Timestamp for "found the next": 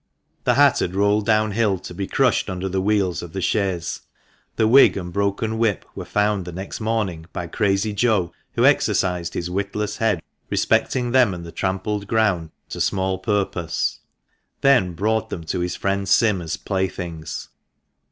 6.05-6.79